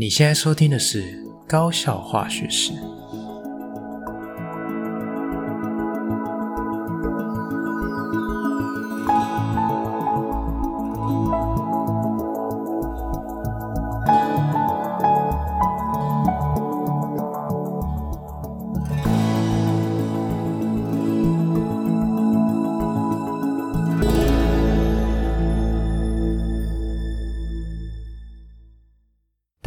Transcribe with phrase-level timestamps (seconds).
[0.00, 1.02] 你现在收听的是
[1.48, 2.70] 《高效化学史》。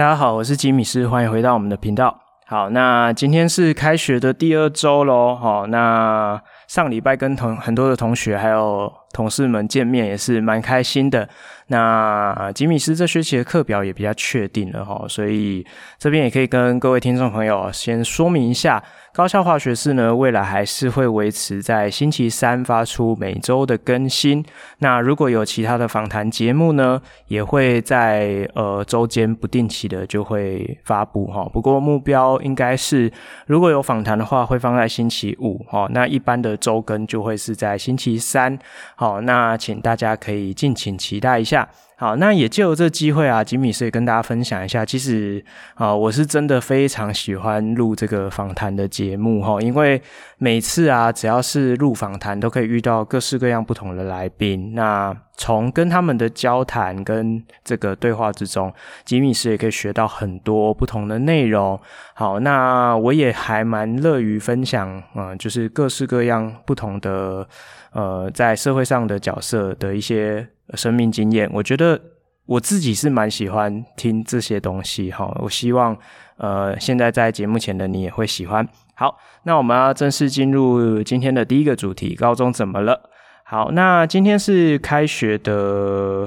[0.02, 2.20] 大家好，我是吉米斯，欢迎回到我们的频道。
[2.48, 5.36] 好，那今天是开学的第二周喽。
[5.36, 11.30] 好，那上礼拜跟同很多的同学还有同事们见面也是蛮开心的。
[11.72, 15.66] 那吉米斯这学期的课表也比较确定了哈，所以
[15.98, 18.84] 这边也可以跟各位听众朋友先说明一下。
[19.14, 24.42] 高效化学式呢，未来还是会维持在星期三发出每周的更新。
[24.80, 31.44] 那如果有其他的访谈节目呢，也会在呃周间不定期的就会发布哈。
[31.52, 33.12] 不过目标应该是，
[33.48, 35.90] 如果有访谈的话，会放在星期五哈。
[35.92, 38.58] 那一般的周更就会是在星期三。
[38.96, 41.61] 好，那请大家可以敬请期待一下。
[41.96, 45.44] 好，那也借由这机会啊，吉米所以跟大家分享一下，其实
[45.76, 50.02] 啊，我是真的非常喜欢录这个访谈的节目哈，因为
[50.38, 54.74] 每次啊，只要是录访谈，都可以遇到各式各样不同的来宾。
[54.74, 58.72] 那从跟他们的交谈跟这个对话之中，
[59.04, 61.80] 吉米斯也可以学到很多不同的内容。
[62.14, 67.48] 好，那我也还蛮乐于分享，嗯，就是各式各样不同的
[67.94, 70.48] 呃，在社会上的角色的一些。
[70.74, 72.00] 生命经验，我觉得
[72.46, 75.30] 我自己是蛮喜欢听这些东西哈。
[75.42, 75.98] 我希望
[76.38, 78.66] 呃，现在在节目前的你也会喜欢。
[78.96, 83.10] 好，那我们要正式进入今天的第一个主题：高中怎么了？
[83.52, 86.26] 好，那今天是开学的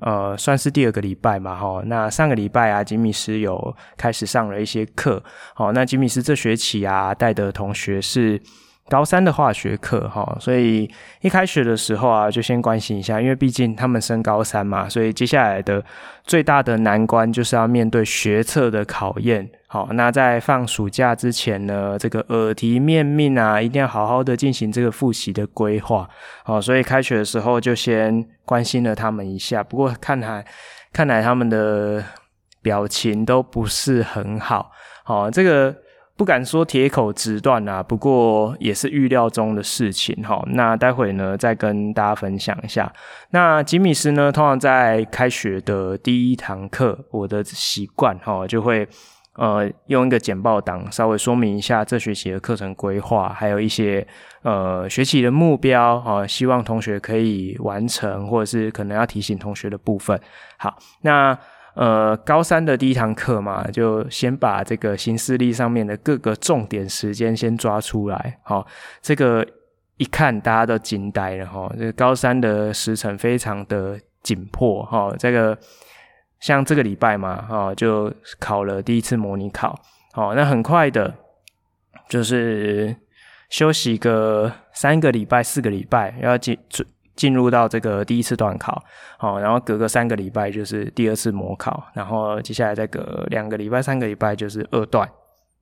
[0.00, 1.82] 呃，算是第二个礼拜嘛哈。
[1.86, 5.24] 那上个礼拜啊，吉米斯有开始上了一些课。
[5.54, 8.38] 好，那吉米斯这学期啊，带的同学是。
[8.88, 15.82] 高三的化学课哈，所以一开学的时候啊，就先关心一下，因为毕竟他们升高三嘛，所以接下来的
[16.24, 19.48] 最大的难关就是要面对学测的考验。
[19.72, 26.06] 好，那在放暑假之前呢，这个耳提面命啊，一定要好好的进行这个复习的规划。
[26.44, 29.64] 好，所以开学的时候就先关心了他们一下。
[29.64, 30.44] 不过看来
[30.92, 32.04] 看来他们的
[32.60, 34.70] 表情都不是很好。
[35.04, 35.74] 好，这个。
[36.14, 40.44] 不敢说铁口直断啊，不过也是预料中的事情哈。
[40.48, 42.92] 那待会呢，再跟大家分享一下。
[43.30, 48.86] 那吉米斯呢，通常在开学的第一堂课，我的习惯哈，就会
[49.36, 54.06] 呃用一个简报档稍微说明一下这学期的课程规划，还有一些
[54.42, 60.20] 呃学期的目标啊，希望同学可以完成，或者是可能要提醒同学的部分。
[60.58, 61.38] 好，那。
[61.74, 68.38] 呃，高三的第一堂课嘛，就先把这个新势力上面的各个重点时间先抓出来。
[68.42, 68.66] 好，
[69.00, 69.42] 这个
[69.96, 71.72] 一看大家都惊呆了哈。
[71.78, 75.14] 这高三的时程非常的紧迫哈。
[75.18, 75.56] 这个
[76.42, 79.78] 像这个礼拜嘛，哈，就考了第一次模拟考。
[80.12, 81.14] 好，那很快的，
[82.08, 82.94] 就是
[83.48, 86.58] 休息个三个礼拜、四个礼拜，要进
[87.14, 88.82] 进入到这个第一次段考，
[89.18, 95.08] 好，然后隔个三个礼拜就是第二次模考，然后接下来再隔两个礼拜、三个礼拜就是二段，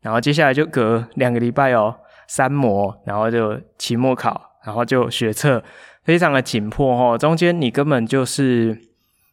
[0.00, 1.94] 然后接下来就隔两个礼拜哦，
[2.26, 5.62] 三模，然后就期末考，然后就学测，
[6.04, 8.80] 非常的紧迫哦，中间你根本就是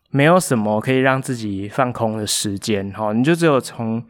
[0.09, 4.03] 没有什么可以让自己放空的时间，哈，你就只有从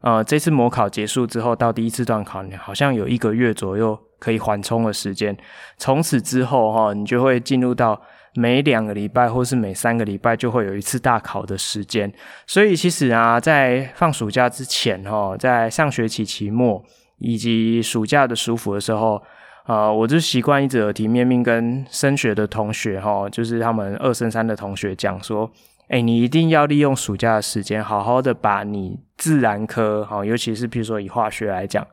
[0.00, 3.98] 呃这次模考结束之后到第一次段考，你好像有一个月左右。
[4.20, 5.36] 可以缓冲的时间，
[5.76, 8.00] 从此之后哈，你就会进入到
[8.36, 12.10] 每两个礼拜或是每三个礼拜就会有一次大考的时间。
[12.46, 16.82] 所以其实啊，在放暑假之前哈，在上学期期末
[17.18, 19.22] 以及暑假的暑伏的时候，
[19.64, 25.50] 啊，我就习惯一直耳提面命跟升学的同学哈，就是他们二升三的同学讲说，
[25.88, 31.86] 哎，你一定要利用暑假的时间，好好的把你自然科哈，尤其是譬如说以化学来讲。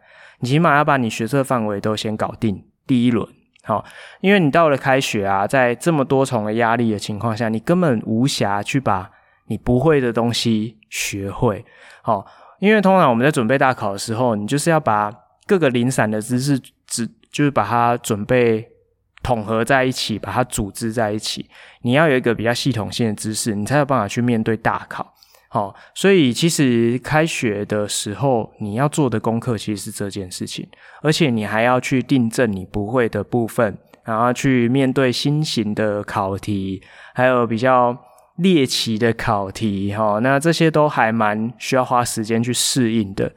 [0.44, 3.28] 你起码要把你学测范围都先搞定第一轮，
[3.64, 3.86] 好，
[4.22, 9.12] 因为你到了开学啊，在这么多重的压力的情况下，你根本无暇去把
[9.46, 11.64] 你不会的东西学会，
[12.02, 12.26] 好，
[12.60, 15.14] 因为通常我们在准备大考的时候，你就是要把
[15.46, 18.68] 各个零散的知识，只就是把它准备
[19.24, 21.50] 统合在一起，把它组织在一起，
[21.84, 25.14] 你要有一个比较系统性的知识，你才有办法去面对大考。
[25.48, 30.68] 好，所以其实开学的时候你要做的功课其实是这件事情，
[31.02, 36.82] 而且你还要去订正你不会的部分，然后去面对新型的考题，
[37.14, 37.98] 还有比较
[38.38, 43.34] 猎奇的考题哈，那这些都还蛮需要花时间去适应的。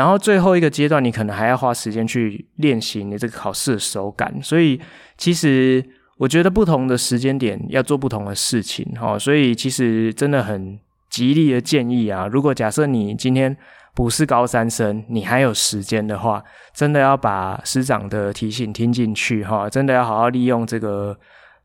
[0.00, 4.34] 然后最后一个阶段，你可能还要花时间去练习你这个考试的手感。
[4.42, 4.80] 所以
[5.18, 5.84] 其实
[6.16, 9.18] 我觉得不同的时间点要做不同的事情哈。
[9.18, 10.80] 所以其实真的很
[11.10, 13.54] 极力的建议啊，如果假设你今天
[13.94, 16.42] 不是高三生，你还有时间的话，
[16.72, 21.14] 真的要把师长的提醒听进去哈，真的要好好利用这个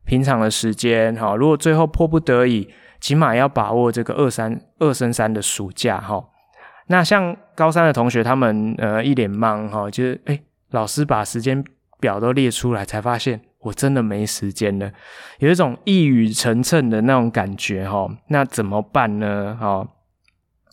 [0.04, 1.34] 平常的时间哈。
[1.34, 2.68] 如果最后迫不得已，
[3.00, 6.22] 起码要把握这个二三二升三的暑假哈。
[6.88, 10.40] 那像高三的同学，他们呃一脸懵哈，就是诶，
[10.70, 11.64] 老师把时间
[11.98, 14.92] 表都列出来，才发现我真的没时间了，
[15.38, 18.08] 有一种一语成谶的那种感觉哈。
[18.28, 19.56] 那怎么办呢？
[19.60, 19.86] 哈，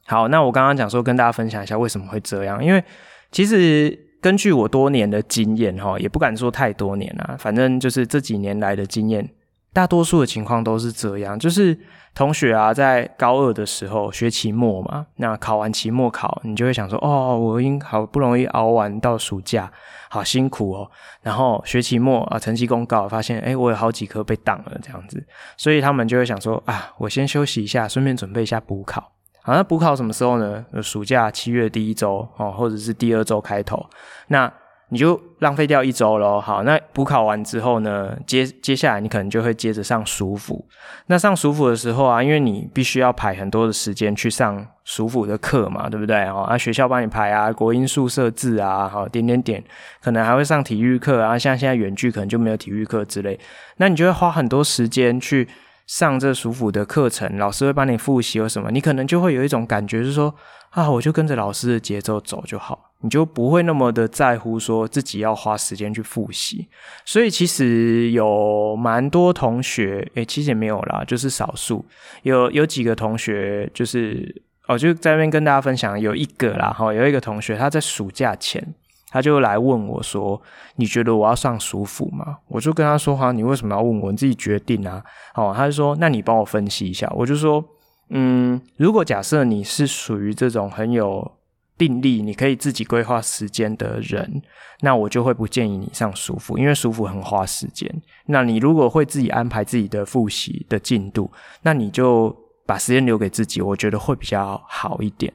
[0.05, 2.83] 好，那我刚刚讲说跟大家分享一下为什么会这样，因为
[3.31, 9.27] 其实根据我多年的经验哈，也不敢说太多年啦，反正就是这几年来的经验。
[9.73, 11.77] 大多数的情况都是这样，就是
[12.13, 19.71] 同学啊，在高二的时候学期末嘛，那考完期末考，你就会想说，哦，我已经好不容易熬完到暑假，
[20.09, 20.91] 好辛苦哦。
[21.23, 25.25] 然后学期末啊，成绩公告发现，诶，我有好几科被挡了这样子，
[25.57, 29.11] 所以他们就会想说，啊，我先休息一下，顺便准备一下补考。
[29.41, 30.63] 好，那补考什么时候呢？
[30.81, 33.83] 暑假七月第一周哦，或者是第二周开头。
[34.27, 34.49] 那
[34.93, 36.39] 你就浪费掉一周咯。
[36.39, 40.63] 好，那补考完之后呢，接接下来你可能就会接着上暑辅。
[41.07, 46.23] 那上暑辅的时候啊，因为你必须要排很多的时间去上暑辅的课嘛，对不对？
[46.25, 49.63] 哦，啊，学校帮你排啊，国英数社自啊，好，点点点，
[49.99, 51.35] 可能还会上体育课啊。
[51.37, 53.39] 像现在远距可能就没有体育课之类，
[53.77, 55.47] 那你就会花很多时间去
[55.87, 60.33] 上这暑辅的课程，老师会帮你复习或什么，你可能就会有一种感觉，是说
[60.69, 62.91] 啊，我就跟着老师的节奏走就好。
[63.01, 66.69] 你就不会那么的在乎说自己要花时间去复习，
[67.03, 71.85] 所以其实有蛮多同学，诶，其实也没有啦，就是少数
[72.21, 78.65] 有有几个同学，就是哦，就在那边跟大家分享，有一个啦，哈，有一个同学他在暑假前，
[79.13, 80.41] 他就来问我说
[80.75, 84.11] ：“你觉得我要上舒服吗？”我就跟他说：“哈，你为什么要问我？
[84.11, 85.01] 你自己决定啊。”
[85.35, 87.63] 哦，他就说：“那你帮我分析一下。”我就说
[88.09, 91.31] ：“嗯，如果假设你是属于这种很有。”
[91.75, 94.43] 定力，你可以自己规划时间的人，
[94.81, 97.91] 那我就会不建议你上舒服，因为舒服很花时间。
[98.27, 101.31] 那你如果会自己安排自己的复习的进度，
[101.63, 102.33] 那你就
[102.67, 105.33] 把时间留给自己，我觉得会比较好一点。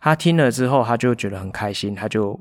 [0.00, 2.40] 他听了之后，他就觉得很开心，他就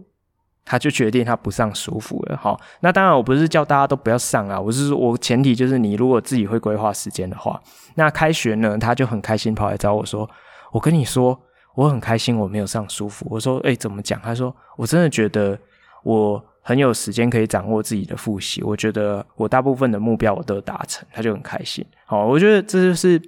[0.66, 2.38] 他就决定他不上暑辅了。
[2.38, 7.62] 好，那当然我不是叫大家都不要上啊，我是说我前提就是你如果自己会规划时间的话，
[7.96, 10.30] 那开学呢，他就很开心跑来找我说
[10.72, 11.40] ：“我跟你说。”
[11.76, 13.26] 我很开心我没有上暑辅。
[13.32, 14.22] 我说，诶、怎么讲？
[14.22, 15.58] 他说，我真的觉得
[16.04, 18.62] 我很有时间可以掌握自己的复习。
[18.62, 21.84] 我觉得我大部分的目标我都达成，他就很开心。
[22.06, 23.20] 好，我觉得这就是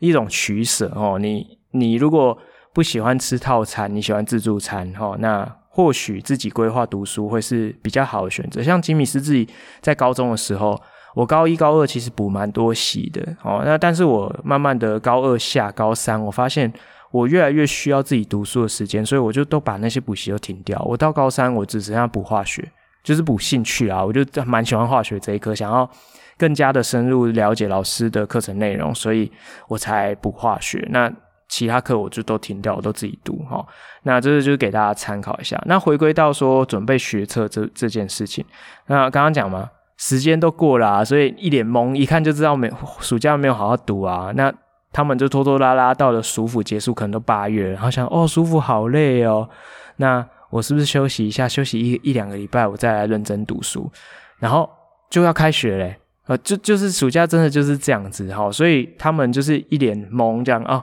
[0.00, 1.18] 一种取舍哦。
[1.18, 2.36] 你你如果
[2.74, 8.60] 不喜欢吃套餐，你喜欢自助餐哈，那或许自己规划读书会是比较好的选择。
[8.60, 9.48] 像吉米斯自己
[9.80, 10.76] 在高中的时候，
[11.14, 13.62] 我高一高二其实补蛮多习的哦。
[13.64, 16.72] 那但是我慢慢的高二下高三，我发现。
[17.10, 20.78] 我越来越需要自己读书的时间，所以我就都把那些补习都停掉。
[20.86, 22.62] 我到高三，我只剩下补化学，
[23.02, 24.04] 就是补兴趣啊。
[24.04, 25.88] 我就蛮喜欢化学这一科，想要
[26.36, 29.32] 更加的深入了解老师的课程内容，所以
[29.68, 30.86] 我才补化学。
[30.90, 31.10] 那
[31.48, 33.64] 其他课我就都停掉，我都自己读哈。
[34.02, 35.60] 那这是就是给大家参考一下。
[35.66, 38.44] 那回归到说准备学测这这件事情，
[38.86, 44.32] 那刚刚讲嘛，时间都过了，所以一脸懵，一看就知道没暑假没有好好读啊。
[44.34, 44.52] 那
[44.92, 49.48] 他们就拖拖拉拉到了暑辅结束，可能都八月，然后想哦，暑辅好累哦，
[49.96, 53.90] 那我是不是休息一下，休息一一两个礼拜，我再来认真读书，
[54.38, 54.68] 然后
[55.10, 60.82] 就要开学嘞，呃，就就是暑假真的就是这样子哈，所以他们就是一脸懵这样哦，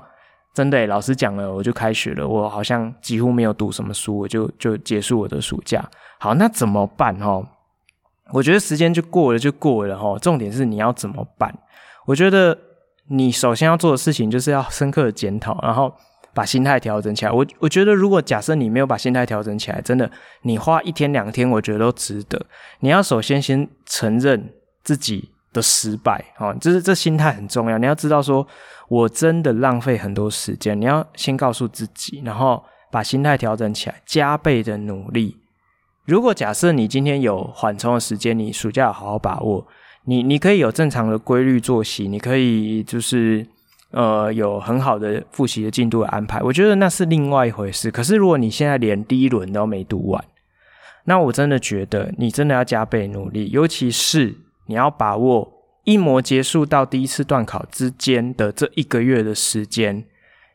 [0.55, 5.87] 真的，老师讲了，我就开学了，我好像几乎没有读什么书，我就就结束我的暑假，
[6.19, 7.47] 好，那怎么办哈？
[8.31, 11.55] 我觉得时间就过了就过了哈，重点是你要怎么办？
[12.07, 12.57] 我觉得。
[13.07, 15.93] 你首先要做的事情就是要深刻的检讨，然后
[16.33, 17.31] 把心态调整起来。
[17.31, 20.09] 我我觉得，如果假设你没有把心态调整起来，真的，
[20.41, 22.43] 你花一天两天，我觉得都值得。
[22.79, 24.51] 你要首先先承认
[24.83, 27.77] 自己的失败，哦，就是这心态很重要。
[27.77, 28.45] 你要知道说，
[28.89, 30.79] 我真的浪费很多时间。
[30.79, 35.37] 你要先告诉自己，然后把心态调整起来，加倍的努力。
[36.05, 39.65] 如果假设你今天有缓冲的时间，你暑假好好把握。
[40.07, 43.43] 你你可以有正常的规律作息，你可以就是
[43.89, 47.89] 呃有很好的复习的进度安排，我觉得那是另外一回事。
[47.89, 50.23] 可是如果你现在连第一轮都没读完，
[51.05, 54.35] 那我真的觉得你真的要加倍努力，尤其是
[54.67, 55.53] 你要把握
[55.83, 60.05] 一模结束到第一次段考之间的这一个月的时间，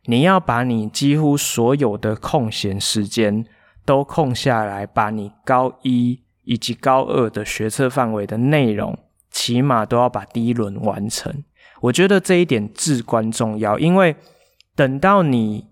[0.06, 3.44] 你要把你几乎所有的空闲时间
[3.84, 8.98] 都空下来，把你高一以及高二的学测范围的内容，
[9.30, 11.44] 起码都要把第一轮完成。
[11.82, 14.16] 我觉得这一点至关重要，因为
[14.74, 15.66] 等到你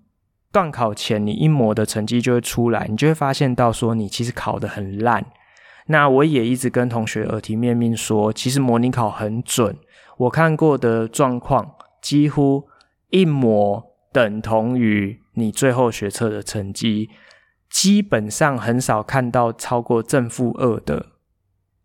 [0.52, 5.26] 段考前，你一模的成绩就会出来，你就会发现到说你其实考得很烂。
[5.88, 9.76] 那我也一直跟同学耳提面命说，其实模拟考很准，
[10.16, 12.68] 我看过的状况几乎
[13.10, 17.10] 一模等同于你最后学测的成绩。
[17.70, 21.04] 基本上很少看到超过正负二的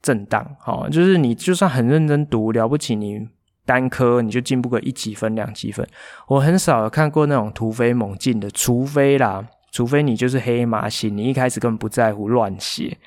[0.01, 3.27] 震荡，好，就是你就算很认真读，了不起你
[3.65, 5.86] 单科你就进步个一几分、两几分。
[6.29, 12.98] 我很少有看过那种突飞猛进的，除非啦，除非你就是黑马型，你一开始根本不在乎乱写。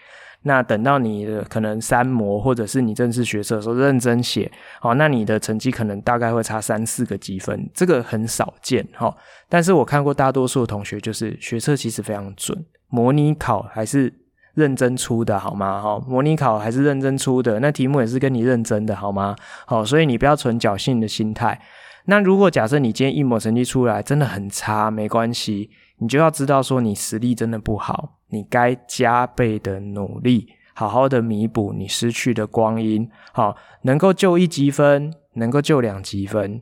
[0.46, 4.48] 那等到你的可能三模或者是你正式学测的时候认真写，
[4.80, 9.12] 好，那你的成绩可能大概会差三四个积分，这个很少见哈。
[9.48, 14.14] 但是我看过大多数的同学就是学测其实非常准，模拟考还是
[14.54, 15.82] 认真出的好吗？
[15.82, 19.34] 哈，模拟考还是认真出的，那题目也是跟你认真的好吗？
[19.66, 21.60] 好，所以你不要存侥幸的心态。
[22.04, 28.15] 那如果假设你今天一模成绩出来真的很差，没关系，你就要知道说你实力真的不好。
[28.28, 33.08] 你该加倍的努力，好好的弥补你失去的光阴。
[33.32, 36.60] 好，能够救一级分，能够救两级分，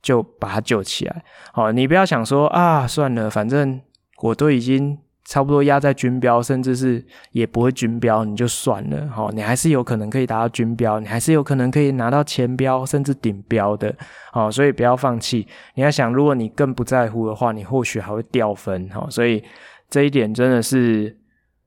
[0.00, 1.22] 就把它救起来。
[1.52, 3.80] 好，你不要想说啊，算了，反正
[4.22, 9.06] 我都已经差不多压在军标，甚至是也不会军标，你就算了。
[9.08, 13.94] 好，你还是有可能可以达到军标，你还是有可能可以拿到前标，甚至顶标的。
[14.32, 15.46] 好，所以不要放弃。
[15.74, 18.88] 你要想，如果你更不在乎的话，你或许还会掉分。
[18.88, 19.44] 好，所以。
[19.88, 21.16] 这一点真的是，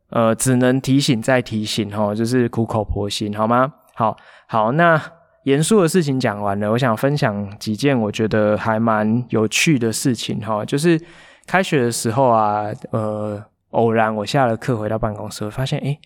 [0.10, 3.74] 呃，只能提醒再提醒齁，就是苦口婆心，好吗？
[3.96, 4.16] 好，
[4.48, 5.02] 好，那
[5.44, 11.00] 严肃的事情讲完了，我想分享几件我觉得还蛮有趣的事情齁，就是
[11.48, 16.00] 开学的时候啊，呃，偶然我下了课回到办公室，发现，诶，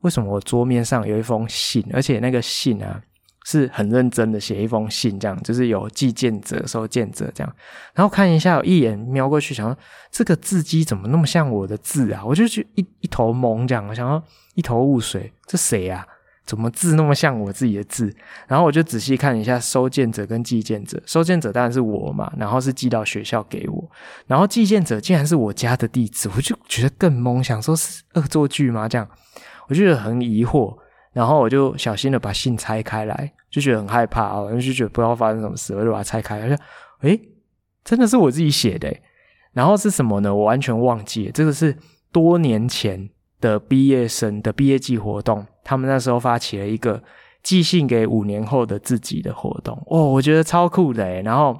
[0.00, 3.00] 为什么我桌面上有一封信，而且那个信啊。
[3.50, 7.52] 是很认真的写一封信，这样就是有寄件者、收件者这样，
[7.94, 9.76] 然后看一下，我一眼瞄过去，想说
[10.12, 12.22] 这个字迹怎么那么像我的字啊？
[12.24, 14.22] 我就去一一头懵，这样，我想说
[14.54, 16.06] 一头雾水，这谁啊？
[16.46, 18.14] 怎么字那么像我自己的字？
[18.46, 23.90] 然后我就仔细看一下收件者跟寄件者，收件者当然是我嘛，然后是寄到学校给我，
[24.26, 28.88] 然后寄件者竟然是我家的地址，我就觉得更懵，想说是恶作剧吗？
[28.88, 29.08] 这样，
[29.68, 30.76] 我就很疑惑。
[31.12, 36.62] 然后我就小心的把信拆开来，就觉得很害怕啊，我就觉得不知道发生什么事，我就把它拆开来，就
[37.00, 37.20] 诶，
[37.82, 38.94] 真的是我自己写的。
[39.52, 40.32] 然后是什么呢？
[40.32, 41.76] 我完全忘记了，这个是
[42.12, 47.02] 多年前的毕业生的毕业季活动，他们那时候发起了一个
[47.42, 49.76] 寄信给五年后的自己的活动。
[49.88, 51.20] 哦，我觉得超酷的。
[51.22, 51.58] 然后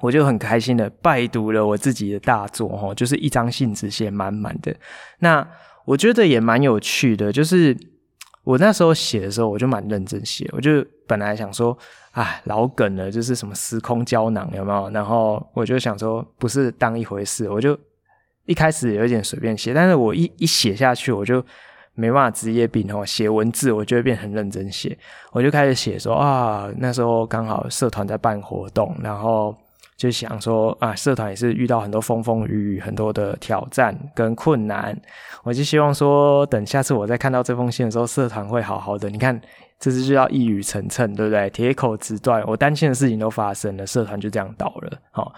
[0.00, 4.74] 我就很开心的拜读了我自己的大作，哦，就是一张信纸写满满的。
[5.18, 5.46] 那
[5.84, 7.76] 我觉得也蛮有趣的，就是。
[8.44, 10.48] 我那时候写的时候，我就蛮认真写。
[10.52, 11.76] 我就本来想说，
[12.12, 14.90] 哎，老梗了，就是什么时空胶囊有没有？
[14.90, 17.48] 然后我就想说，不是当一回事。
[17.50, 17.76] 我就
[18.44, 21.42] 一开始有一点随便写，但是我一一写下去，我就
[21.94, 23.04] 没办法职业病哦。
[23.04, 24.96] 写文字我就会变很认真写，
[25.32, 29.56] 我就开始写说啊，那时候刚好社团在办活动，然后。
[29.96, 34.96] 就想说啊，社团也是遇到很多风风雨雨，很多的挑战跟困难。
[35.44, 39.08] 我就希望说，等下次我再看到这封信的时候，社团会好好的。
[39.08, 39.40] 你看，
[39.78, 41.48] 这次就要一语成谶，对不对？
[41.50, 44.98] 铁口直断，我担心的事情都发生了，社团就这样倒了。
[45.12, 45.32] 好，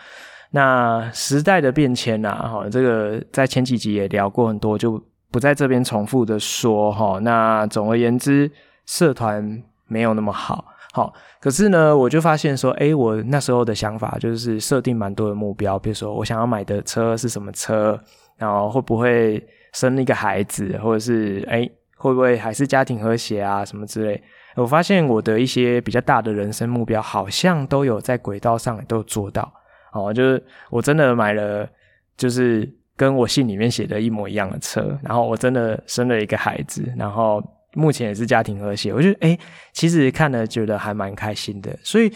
[0.51, 4.99] 那时代的变迁啊，哈，这个在前几集也聊过很多，就
[5.31, 7.19] 不在这边重复的说哈。
[7.21, 8.51] 那总而言之，
[8.87, 10.65] 社团没有那么好。
[10.97, 11.13] 好，
[11.43, 18.01] 可是呢，我就发现说，诶，我那时候的想法就是设定蛮多的目标，比如说我想要买的车是什么车，
[18.39, 24.23] 然后会不会生一个孩子，或者是诶，会不会还是家庭和谐啊什么之类。
[24.55, 29.53] 我发现我的一些比较大的人生目标，好像都有在轨道上都有做到。
[29.93, 31.69] 哦，就是我真的买了，
[32.17, 37.43] 就是跟我信里面写的一模一样的车，然后我真的生了一个孩子，然后。
[37.77, 39.39] 目前也是家庭和谐，我觉得诶，
[39.75, 42.11] 其实看了觉得还蛮开心的，所以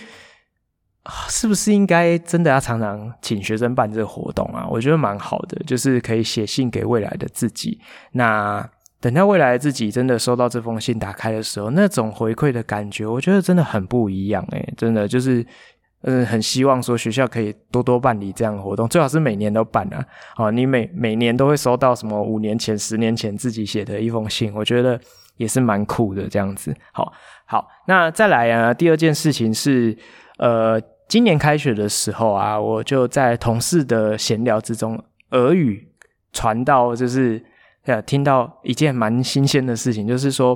[1.28, 4.66] 是不是应该真的要常常请学生办这个活动啊？
[4.70, 7.78] 我觉得蛮好的，就是可以写信给未来的自己。
[8.12, 8.66] 那
[9.00, 15.44] 等到未来自己真的收到这封信打开的时候，那种回馈的感觉，我觉得真的很不一样诶，真的就是
[16.02, 20.04] 嗯，很希望说学校可以多多办理这样的活动，最好是每年都办啊。
[20.34, 25.00] 好，你每每年都会收到什么五年前、十年前自己写的一封信，我觉得。
[25.40, 27.10] 也是蛮酷的这样子，好
[27.46, 29.96] 好，那再来啊，第二件事情是，
[30.36, 30.78] 呃，
[31.08, 35.88] 今年开学的时候啊，我就在同事的闲聊之中，耳语
[36.30, 37.42] 传到，就是
[37.86, 40.54] 呃，听到一件蛮新鲜的事情，就是说，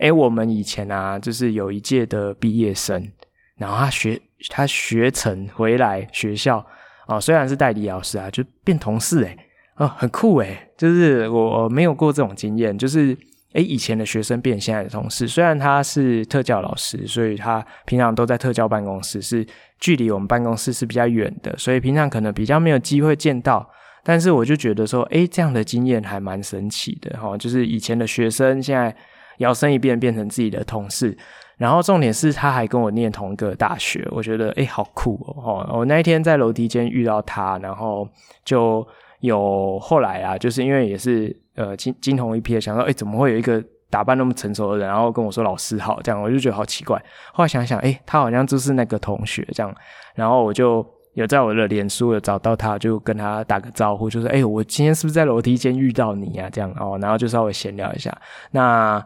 [0.00, 3.10] 诶，我们以前啊，就是有一届的毕业生，
[3.56, 6.62] 然后他学他学成回来学校
[7.06, 9.34] 啊，虽然是代理老师啊，就变同事诶，
[9.76, 13.16] 哦，很酷诶，就是，我没有过这种经验，就是。
[13.56, 19.46] 诶，以前的学生变现在的同事，虽然他是特教老师，所以他平常都在特教办公室，是
[19.80, 23.66] 距离我们办公室是比较远的，所以平常可能比较没有机会见到。
[24.04, 28.94] 但是我就觉得说，诶，这样的经验还蛮神奇的哈，就是以前的学生现在
[29.38, 31.16] 摇身一变变成自己的同事，
[31.56, 35.66] 然后重点是他还跟我念同一个大学，我觉得诶，好酷哦！
[35.72, 38.06] 我那一天在楼梯间遇到他，然后
[38.44, 38.86] 就
[39.26, 41.36] 有后来啊，就是因为也是。
[41.56, 47.02] 呃，惊惊鸿一瞥，想说，哎，怎么会有一个打扮那么成熟的人，然后跟我说老师好，这样我就觉得好奇怪。
[47.32, 49.74] 后来想想，哎，他好像就是那个同学这样，
[50.14, 56.46] 然后我就有在我的脸书有找到他，就跟他打个招呼，就说，哎，我今天是不是在楼梯间遇到你啊？
[56.50, 58.14] 这样哦，然后就稍微闲聊一下。
[58.50, 59.02] 那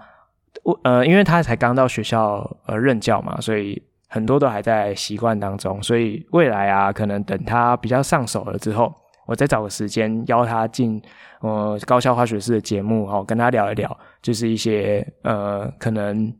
[0.64, 8.92] 我呃，因为他才刚到学校呃任教嘛，所以 很多都还在习惯当中，所以未来啊，可能等他比较上手了之后。
[9.30, 11.00] 我再找个时间邀他进
[11.40, 16.34] 呃高校化学室的节目，齁，跟他聊一聊，就是一些呃可能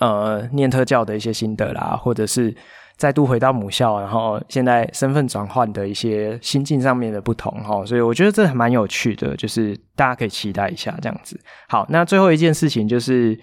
[0.00, 2.54] 呃念特教的一些心得啦，或者是
[2.98, 11.40] 再度回到母校，然后现在身份转换的一些心境上面的不同，齁，所以我觉得这还蛮有趣的，就是大家可以期待一下这样子。
[11.70, 13.40] 好，那最后一件事情就是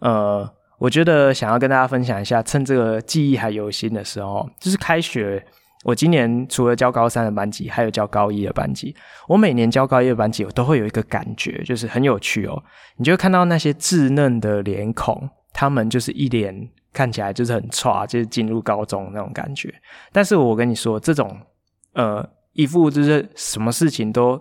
[0.00, 5.46] 呃，我觉得想要跟大家分享一下，趁这个记忆还犹新的时候，就是开学。
[5.84, 8.94] 我今年除了教高三的班级，还有教高一的班级。
[9.26, 12.62] 我每年教高一的班级，我都会有一个感觉，就是很有趣哦。
[12.96, 19.74] 你就会看到那些稚嫩的脸孔，他们就是一脸看起来就是很差，就是进入高中那种感觉。
[20.12, 21.34] 但是我跟你说，这种
[21.94, 24.38] 呃一副就是什么事情都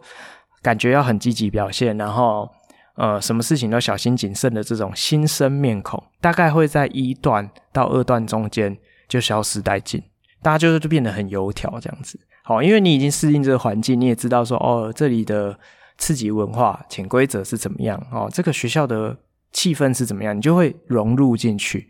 [0.62, 2.50] 感觉要很积极表现，然后
[2.96, 10.04] 呃什么事情都小心谨慎的这种新生面孔，大概会在一段到二段中间就消失殆尽。
[10.42, 15.60] 大家就是就变得很油条这样子，好，因为你已经适应这个环境，你也知道说，哦，这里的
[15.98, 19.18] 刺激文化、潜规则是怎么样，哦，这个学校的
[19.52, 21.90] 气氛是怎么样，你就会融入进去，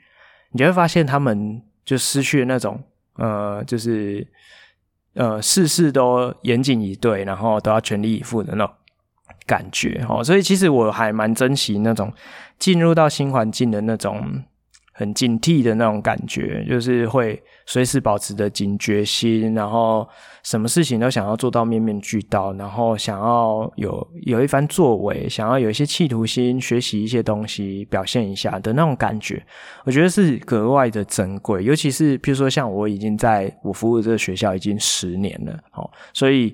[0.51, 2.81] 你就会发现他们就失去了那种，
[3.17, 4.27] 呃，就是
[5.13, 8.73] 呃，事事都严谨以对，然后都要全力以赴的那种
[9.45, 12.11] 感觉，哦，所以其实我还蛮珍惜那种
[12.57, 14.43] 进入到新环境的那种。
[14.99, 20.05] 很警惕的那种感觉，就是会随时保持着警觉心，然后
[20.43, 29.41] 什么事情都想要做到面面俱到，然后想要有有一番作为，想要有一些企图心，学习一些东西，表现一下的那种感觉，
[29.85, 31.63] 我觉得是格外的珍贵。
[31.63, 36.53] 尤其是譬如说，像我已经在我服务的这个学校已经十年了，哦，所以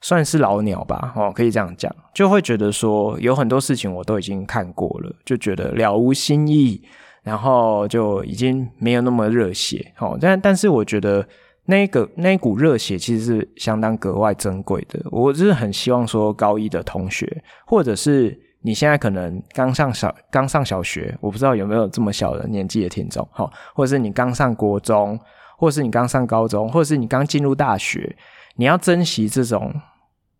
[0.00, 6.82] 算是老鸟吧，哦，可以这样讲，就会觉得说有很多事情我都已经看过了，就觉得了无新意。
[7.26, 11.26] 然后就已经没有那么热血，哦，但但是我觉得
[11.64, 15.04] 那个那一股热血其实是相当格外珍贵的。
[15.10, 25.18] 我就是很希望说高一的同学，或者是你现在可能刚上小刚上小学，我不知道有没有这么小的年纪的听众，哈，或者是你刚上国中，
[25.58, 28.16] 或者是你刚上高中，或者是你刚进入大学，
[28.54, 29.74] 你要珍惜这种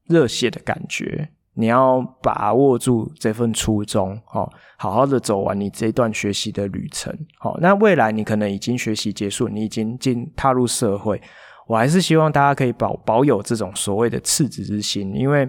[0.06, 1.30] 热血的感觉。
[1.58, 11.18] 你要把握住这份初衷，好好的走完你这段学习的旅程，好，那未来你可能已经学习结束，你已经进踏入社会，
[11.66, 15.48] 我还是希望大家可以保保有这种所谓的赤子之心，因为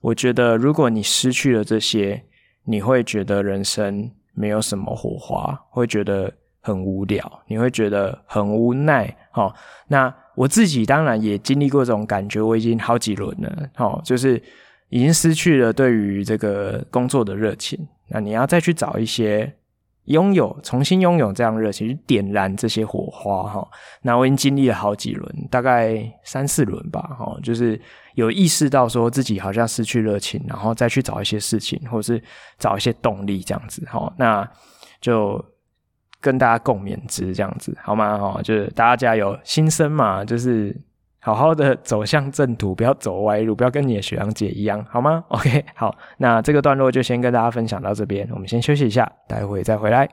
[0.00, 2.24] 我觉得如果你失去了这些，
[2.64, 9.54] 你会觉得人生没有什么火花，会觉得很无聊，你会觉得很无奈，好，
[9.88, 14.42] 那我自己当然也经历过这种感觉，我已经好几轮了，好，就是。
[14.94, 17.76] 已经失去了对于这个工作的热情，
[18.10, 19.52] 那你要再去找一些
[20.04, 23.68] 拥有、重新拥有这样热情，去点燃这些火花哈。
[24.02, 27.80] 那我已经经历了好几轮，大概三四轮吧，哈，就是
[28.14, 32.22] 有意识到说自己好像失去热情，然后再去找一些事情，或者是
[32.56, 34.14] 找一些动力这样子，哈。
[34.16, 34.48] 那
[35.00, 35.44] 就
[36.20, 38.16] 跟大家共勉之这样子，好吗？
[38.16, 40.80] 哈，就是大家加油，新生嘛，就是。
[41.24, 50.06] 好好的走向正途，不要走歪路，不要跟你的学长姐一样，好吗？OK，好，那这个段落就先跟大家分享到这边，我们先休息一下，待会再回来。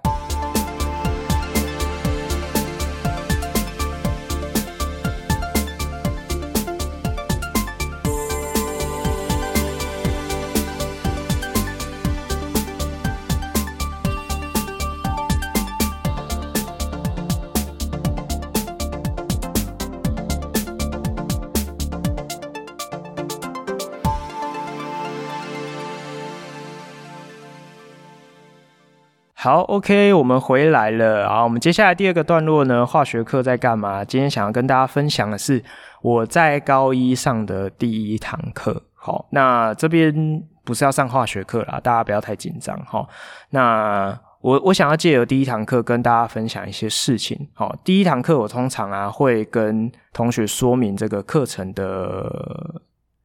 [29.44, 31.28] 好，OK，我们回来了。
[31.28, 34.06] 好，我们接下来第二个段落呢，化学课在干嘛？
[34.06, 35.64] 今天想要跟大家分享的是
[36.04, 38.84] 我在高一上的第一堂课。
[38.94, 42.80] 好，那这边不是要上化学课啦，大家不要太紧张。
[42.86, 43.10] 好，
[43.50, 47.50] 那我我想要借由第一堂课跟大家分享一些事情。
[47.56, 52.80] 好，第一堂课我通常啊会跟同学说明这个课程的。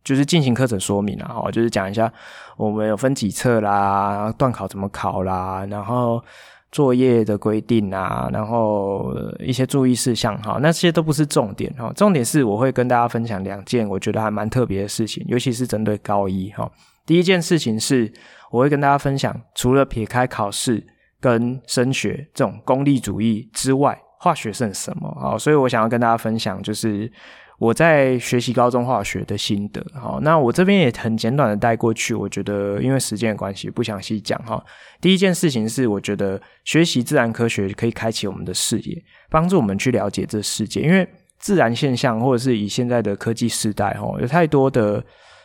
[0.07, 2.11] 就是进行课程说明啊，哈，就是讲一下
[2.57, 6.23] 我们有分几册啦，段考怎么考啦，然后
[6.71, 16.71] 作业的规定啊，然后一些注意事项，哈，那些都不是重点，哈，重点是我会跟大家分享两件我觉得还蛮特别的事情，尤其是针对高一，哈。
[17.05, 18.13] 第一件事情是，
[18.53, 20.87] 我会跟大家分享，除了撇开考试
[21.21, 25.09] 跟升学这种功利主义之外，化学是什么？
[25.21, 27.11] 啊，所以我想要跟大家分享就是。
[27.59, 32.15] 我在学习高中化学的心得，好，那我这边也很简短的带过去。
[32.15, 34.63] 我觉得因为时间的关系，不详细讲哈。
[35.01, 40.83] 第一件事情是，我觉得学习自然科学可以开启我们的视野，帮助我们去了解这世界。
[40.83, 45.03] 因为自然现象，或者是以现在的科技时代，哈，有太多的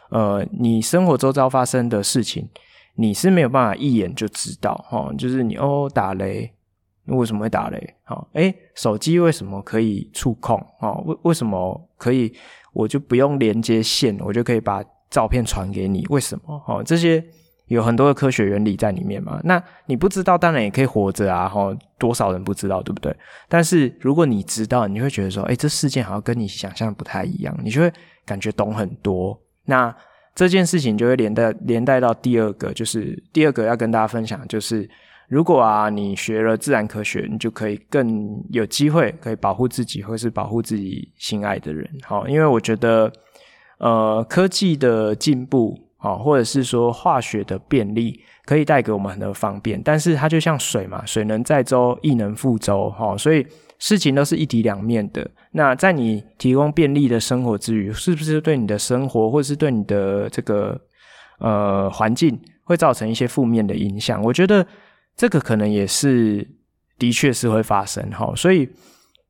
[0.10, 2.50] 呃，你生活周遭发生的事情，
[2.96, 6.52] 你是没有办法一眼就知道，哈，就是你哦打雷。
[7.08, 7.96] 为什么会打雷？
[8.04, 10.64] 好，诶，手机为什么可以触控？
[10.80, 12.34] 哦，为为什么可以？
[12.74, 16.06] 我就不用连接线，我就可以把照片传给你？
[16.10, 16.64] 为什么？
[16.66, 17.22] 哦，这些
[17.68, 19.42] 有很多的科学原理在里面嘛。
[19.44, 21.50] 那你不知道，当然也可以活着啊。
[21.50, 23.14] 哈，多少人不知道，对不对？
[23.50, 27.92] 但是如果你知道，你会觉得说，诶，这事件好像跟你想象不太一样，你就会
[28.26, 29.38] 感觉懂很多。
[29.66, 29.94] 那
[30.34, 34.90] 这件事情就会连带连带到第二个，就是第二个要跟大家分享，就是。
[35.32, 41.90] 如果啊，你学了自然科学，你就可以更有机会可以保护自己，或是保护自己心爱的人。
[42.04, 43.10] 好，因为我觉得，
[43.78, 49.82] 呃，科技的进步，好，或者是说化学的便利，可以带给我们很多方便。
[49.82, 52.90] 但是它就像水嘛，水能载舟，亦能覆舟。
[52.90, 53.48] 哈，所以
[53.80, 55.26] 事情都是一体两面的。
[55.54, 60.78] 那在你提供便利的生活之余，是不是对你的生活，或者是对你的这个
[61.40, 64.22] 呃环境，会造成一些负面的影响？
[64.22, 64.68] 我觉得。
[65.16, 66.48] 这个可能也是，
[66.98, 68.68] 的确是会发生哈，所以，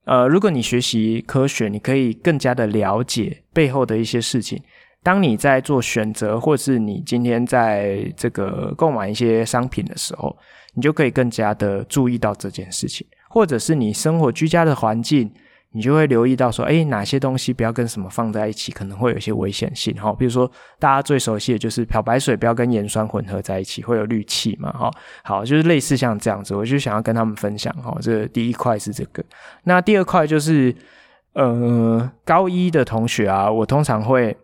[0.05, 4.61] 呃，如果你学习科学，你可以更加的了解背后的一些事情。
[5.03, 10.37] 当你在做选择，或是你今天在这个购买一些商品的时候，
[10.75, 15.31] 你就可以更加的注意到这件事情，或者是你生活居家的环境。
[15.73, 20.13] 你就会留意到说，诶，哪些东西不要跟什么放在一起，可能会有一些危险性哈。
[20.13, 24.91] 比如说，大家最熟悉的就是漂白水不要跟盐酸混合在一起，会有氯气嘛哈。
[25.23, 27.97] 好，就是类似像这样子，我就想要跟他们分享哈。
[28.01, 29.23] 这第一块是这个，
[29.63, 30.75] 那第二块就是，
[31.33, 34.35] 呃，高一的同学啊，我通常会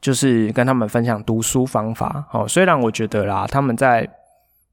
[0.00, 2.26] 就是跟他们分享读书方法。
[2.32, 4.08] 哦，虽然我觉得啦，他们在。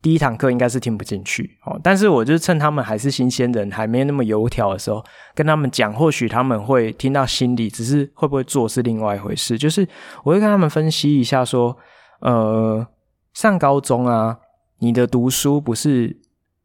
[0.07, 5.03] 第一堂课应该是听不进去哦，但是我就趁他们还是新鲜人，还没那么油条的时候，
[5.35, 9.57] 跟他们讲，或许他们会听到心里，只是会不会做是另外一回事。
[9.57, 9.85] 就是
[10.23, 11.75] 我会跟他们分析一下，说，
[12.21, 12.87] 呃，
[13.33, 14.37] 上高中啊，
[14.79, 16.15] 你的读书不是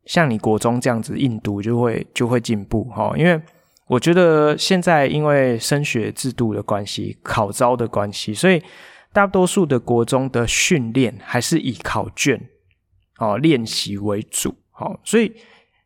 [0.05, 3.43] 像你国中这样子硬读就会就会进步哈，因为
[3.89, 8.63] 我觉得现在因为升学制度的关系，考招的关系，所以
[9.13, 12.41] 大多数的国中的训练还是以考卷。
[13.19, 15.33] 哦，练习为主，好，所以，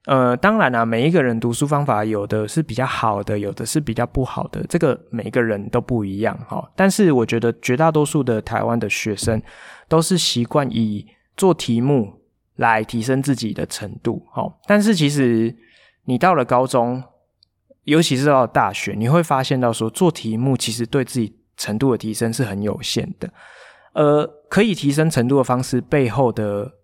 [0.06, 6.70] 呃，当然啊，每一个人读书方法有的是比较好的，有的是比较不好的，这个每个人都不一样，哈。
[6.76, 9.42] 但是我觉得绝大多数的台湾的学生
[9.88, 11.04] 都是习惯以
[11.36, 12.22] 做题目
[12.54, 14.60] 来提升自己的程度，好。
[14.66, 15.54] 但是其实
[16.04, 17.02] 你到了高中，
[17.82, 23.28] 尤其是到大学，你会发现到说做题目其实对自己程度的提升是很有限的，
[23.92, 26.75] 呃，可以提升程度的方式背后的。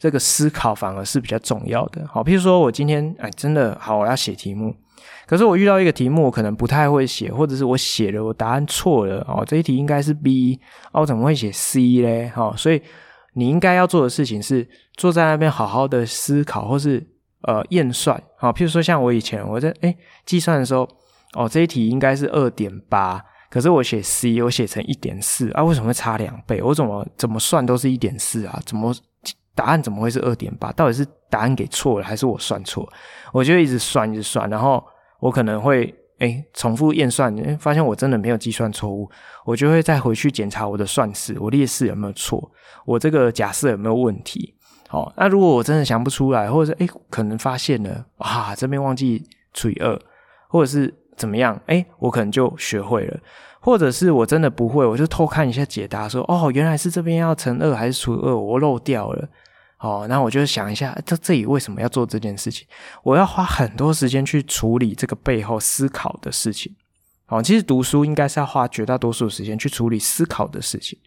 [0.00, 4.74] 这个思考反而是比较重要的，好，譬如说我今天哎，真的好，我要写题目，
[5.26, 10.58] 可是我遇到一个题目，我可能不太会写，或者是我写了，我答案错了，哦，这一题应该是 B，
[10.92, 12.30] 哦，我怎么会写 C 嘞？
[12.30, 12.80] 好，所以
[13.34, 17.06] 你应该要做的事情是坐在那边好好的思考，或是
[17.42, 20.88] 呃验算，好，譬如说像我以前我在哎计算的时候，
[21.34, 26.62] 哦，这一题应该是二点八，可是我写 C，我写成一点四啊，为什么会差两倍？
[26.62, 28.58] 我怎么怎么算都是一点四啊？
[28.64, 28.94] 怎么？
[29.60, 30.72] 答案怎么会是二点八？
[30.72, 32.90] 到底是答案给错了，还是我算错？
[33.30, 34.82] 我就一直算，一直算，然后
[35.18, 39.06] 我可能会诶重复验算，发现我真的没有计算错误，
[39.44, 42.50] 我就会再回去检查我的算式，我列式有没有错，
[42.86, 44.54] 我这个假设有没有问题？
[44.88, 50.00] 好，那如果我真的想不出来，或者是诶可能发现了，哇，这边忘记除以二，
[50.48, 51.60] 或者是怎么样？
[51.66, 53.20] 诶我可能就学会了。
[53.62, 59.28] 或者是我真的不会，我就偷看一下解答说，说哦，原来是这边要乘二还是除二，我漏掉了。
[59.80, 62.66] 哦，那我就想一下，这这里为什么要做这件事情？
[63.02, 66.74] 我要花很多时间去处理这个背后思考的事情。
[67.28, 70.98] 哦，其实读书应该是要花绝大多数时间去处理思考的事情，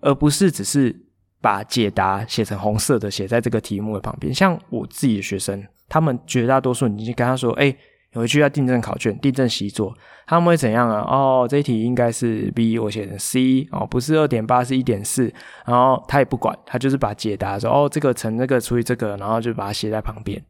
[0.00, 0.94] 而不是只是
[1.40, 4.32] 把解答写成红色的写在这个题目的旁边。
[4.32, 7.76] 像我自己的学生，他们绝大多数你就跟他说，哎。
[8.16, 9.94] 回去要订正考卷，订正习作，
[10.26, 11.00] 他们会怎样啊？
[11.02, 15.32] 哦，这一题应该是 B，我写成 C 哦，不是二点八，是一点四。
[15.66, 20.42] 然后他也不管，他就是把解答说哦，这个乘这个除以这个，然后就把它写在旁边。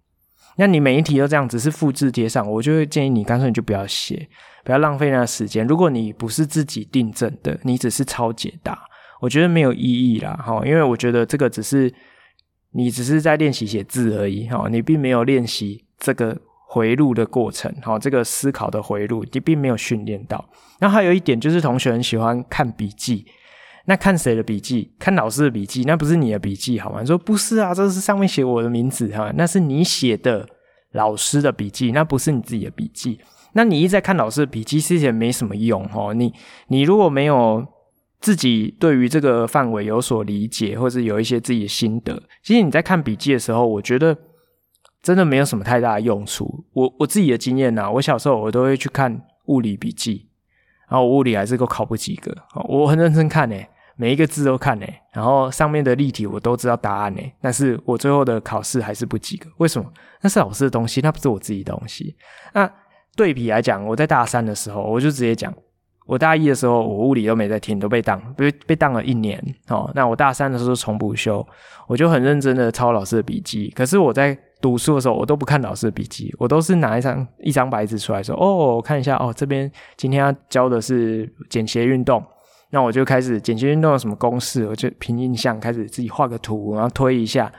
[0.57, 4.29] 那你每一题都这样，只是复制贴上，我就会建议你，干脆你就不要写，
[4.65, 5.67] 不要浪费那时间。
[5.67, 8.79] 如果你不是自己订正的，你只是抄解答，
[9.21, 10.35] 我觉得没有意义啦。
[10.35, 11.93] 哈，因为我觉得这个只是
[12.71, 14.47] 你只是在练习写字而已。
[14.49, 16.39] 哈，你并没有练习这个。
[16.77, 20.45] 回路的过程，好，这个思考的回路，你并没有训练到。
[20.79, 23.25] 那还有一点就是，同学很喜欢看笔记。
[23.87, 24.93] 那看谁的笔记？
[24.99, 27.03] 看老师的笔记，那不是你的笔记，好吗？
[27.03, 30.47] 说不是啊，这是上面写我的名字哈，那是你写的
[30.93, 33.19] 老师的笔记，那不是你自己的笔记。
[33.55, 36.13] 那你一直在看老师的笔记，其实也没什么用哦。
[36.13, 36.31] 你
[36.69, 37.67] 你如果没有
[38.21, 44.15] 自己对于这个范围有所理解，或者有一些自己的心得，其实你在看笔记的时候，我觉得。
[45.07, 46.65] 真的没有什么太大的用处。
[46.73, 50.27] 我我自己的经验呐、啊，我小时候我都会去看物理笔记，
[50.91, 52.35] 然后物理还是都考不及格。
[52.69, 53.57] 我很认真看呢，
[53.95, 59.49] 每一个字都看呢，然后上面的例题我都知道答案呢，但是我最后的考试还是不及格。
[59.59, 59.89] 为什么？
[60.23, 62.17] 那是老师的东西，那不是我自己的东西。
[62.53, 62.69] 那
[63.15, 65.55] 对比来讲，我在大三的时候，我就直接讲。
[66.05, 69.41] 我大一的时候，我物理都没在听，都被当，被被当了一年。
[69.69, 71.47] 哦，那我大三的时候重补修，
[71.87, 73.73] 我就很认真的抄老师的笔记。
[73.77, 82.23] 可是我在读书的时候，我都不看老师的笔记，我都是拿一张一张白纸出来说：“哦，我看一下，哦，这边今天要教的是简谐运动。”
[82.71, 87.53] 那我就开始简谐运动有什么公式，我就凭印象开始自己画个图，然后推一下。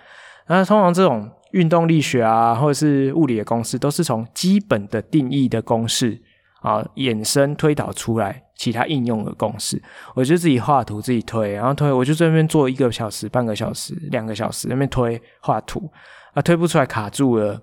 [0.47, 6.21] 那通常这种运动力学啊，或者是物理的公式，都是从基本的定义的公式。
[6.61, 9.81] 啊，衍生推导出来其他应用的公式，
[10.15, 15.89] 我就自己画图，自己推，然后推，我就在那边做一个小时、半个小时、两个小时，那边推画图，
[16.37, 17.59] 啊，推不出来卡住了，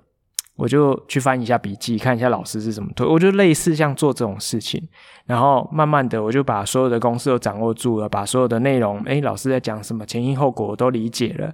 [0.57, 4.83] 我就去翻一下笔记，看一下老师是怎么推，我就类似像做这种事情，
[5.27, 11.53] 然后慢慢的我就把所有的公式都掌握住了，把所有的内容，诶，老师在讲什么，前因后果我都理解了，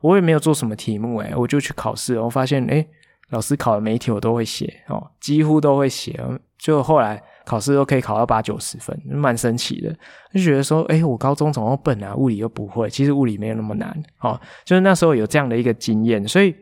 [0.00, 2.86] 我也没有做什么题目，诶，我就去考试，我发现，诶，
[3.30, 6.22] 老师考的每一题我都会写，哦，几乎都会写。
[6.56, 9.92] 就后来考试都可以考到八九十分，蛮神奇的。
[10.32, 12.14] 就觉得说，诶，我高中怎么笨啊？
[12.14, 13.90] 物理又不会，其实物理没有那么难。
[14.20, 16.54] 哦，就是那时候有这样的一个经验，所以，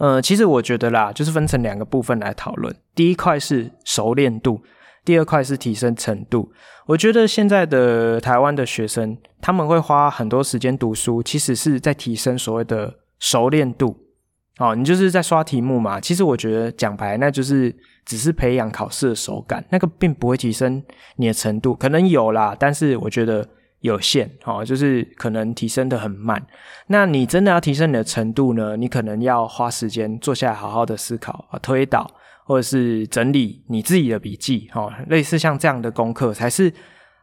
[0.00, 2.74] 呃，其实我觉得啦，就是分成两个部分来讨论。
[2.96, 4.60] 第一块是熟练度，
[5.04, 6.50] 第二块是提升程度。
[6.86, 13.96] 我觉得现在的台湾的学生，他们会花很多时间读书，其实是在提升所谓的熟练度。
[14.58, 16.00] 哦，你就是在刷题目嘛。
[16.00, 17.72] 其实我觉得讲白，那就是。
[18.04, 20.82] 只是培养考试的手感，那个并不会提升
[21.16, 23.48] 你的程度，可能有啦，但是我觉得
[23.80, 26.44] 有限，哦，就是可能提升得很慢。
[26.88, 28.76] 那你真的要提升你的程度呢？
[28.76, 32.10] 你可能要花时间坐下来好好的思考啊，推导
[32.44, 36.72] 或者是整理你自己的笔记，哦，类似像这样的功课才是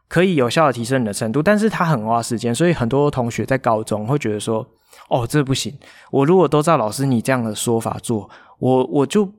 [0.08, 1.42] 可以有效的提升你的程度。
[1.42, 4.66] 但是它很花时间，所以很多同学在高中会觉得说，
[5.08, 5.78] 哦，这不行，
[6.10, 9.30] 我如果都照老师你这样的说法做，我我就。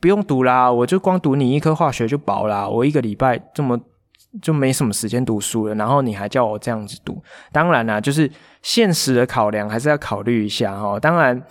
[0.00, 2.68] 不用读啦，我就光读你一科化学就饱啦。
[2.68, 3.78] 我一个礼拜这么
[4.40, 8.30] 就没什么时间读书了，然后你还叫我这样子读，当然啦，就是
[8.62, 10.98] 现实的考量还是要考虑一下哈。
[10.98, 11.42] 当然，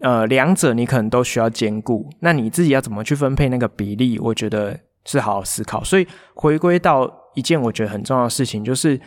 [0.00, 4.18] 呃，两者你可能都需要兼顾，那你自己要怎么去分配那个比例？
[4.18, 5.82] 我觉得是好好思考。
[5.82, 9.00] 所以回归到一件我觉得很重要的事情，就是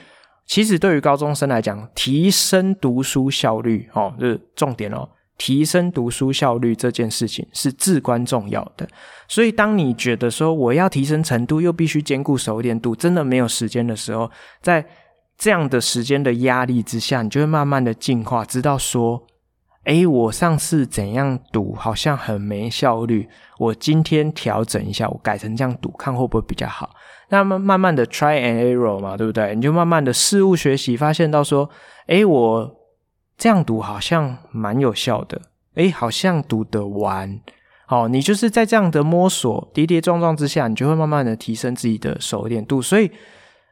[0.46, 5.08] 其实对于高中生来讲，提升读书效率哦，这是重点哦。
[5.36, 8.88] 提升读书效率这件事情是至关重要的，
[9.28, 14.30] 所以当你觉得说我要提升程度，又必须兼顾熟练度，真的没有时间的时候，
[14.62, 14.86] 在
[15.36, 19.24] 这样的时间的压力之下，你就会慢慢的进化，知道说，
[19.86, 26.92] 诶，我上次怎样读好像很没效率，我今天调整一下，我改成这样读，看会不会比较好。
[27.30, 29.56] 那么慢慢的 try and error 嘛，对不对？
[29.56, 31.68] 你就慢慢的事物学习，发现到说，
[32.06, 32.83] 诶，我。
[33.38, 35.42] 这样读好像蛮有效的，
[35.76, 37.40] 诶，好像读得完。
[37.86, 43.12] 好，你就是在这样的摸索、跌跌撞撞之下，你就会慢慢的提升自己的熟练度，所以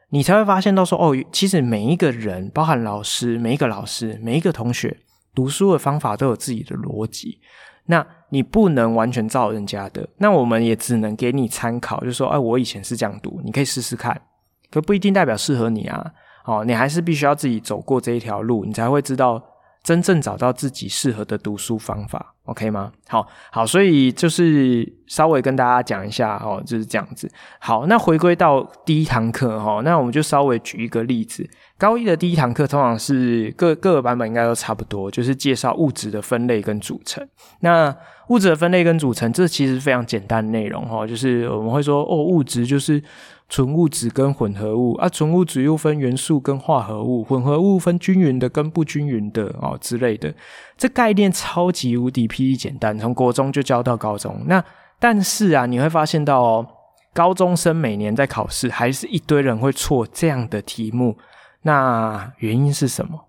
[0.10, 4.98] 你才会发现到说，哦，其实每一个人，包含老师，每一个老师，每一个同学，
[5.34, 7.40] 读书的方法都有自己的逻辑。
[7.86, 14.22] 那你不能完全照人家的，那我们也只能给你参考，就是说，哎，我以前是这样读，你可以试试看，
[14.70, 16.12] 可不一定代表适合你啊。
[16.46, 19.42] 哦，你还是必须要自己走过这一条路，你才会知道。
[19.84, 22.36] 真正找到自己适合的读书方法。
[22.46, 22.92] ，OK 吗？
[23.08, 27.30] 好，好，所以就是稍微跟大家讲一下哦，就是这样子。
[27.60, 31.50] 好，那回归到第一堂课哈，那我们就稍微举一个例子。
[31.78, 37.28] 高一的第一堂课通常是各各个版本应该都差不多，就是介绍物质的分类跟组成。
[37.62, 37.96] 那
[38.28, 43.04] 物质的分类跟组成，这其实非常简单的内容哈，就是我们会说哦，物质就是。
[43.52, 50.34] 纯物质跟混合物啊，纯物质又分元素跟化合物，混合物分均匀的跟不均匀的哦之类的。
[50.82, 54.36] 这概念超级无敌霹雳简单，从国中就教到高中。
[54.48, 54.66] 那
[55.00, 56.68] 但是啊，你会发现到哦，
[57.14, 61.16] 高中生每年在考试还是一堆人会错这样的题目。
[61.62, 63.28] 那原因是什么？